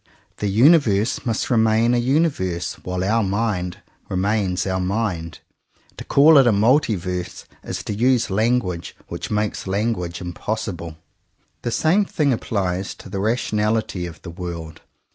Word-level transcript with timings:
The 0.37 0.47
universe 0.47 1.27
must 1.27 1.51
remain 1.51 1.93
a 1.93 1.99
universe 1.99 2.73
while 2.83 3.03
our 3.03 3.21
mind 3.21 3.83
remains 4.09 4.65
our 4.65 4.79
mind. 4.79 5.41
To 5.97 6.03
call 6.03 6.39
it 6.39 6.47
a 6.47 6.51
"multiverse" 6.51 7.45
is 7.63 7.83
to 7.83 7.93
use 7.93 8.31
language 8.31 8.95
which 9.09 9.29
makes 9.29 9.67
language 9.67 10.19
impossible. 10.19 10.97
The 11.61 11.69
same 11.69 12.05
thing 12.05 12.33
applies 12.33 12.95
to 12.95 13.09
the 13.09 13.19
rationality 13.19 14.07
of 14.07 14.23
the 14.23 14.31
world. 14.31 14.81